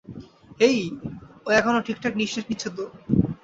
[0.59, 0.79] হেই,
[1.45, 2.83] ও এখনো ঠিকঠাক নিশ্বাস নিচ্ছে তো?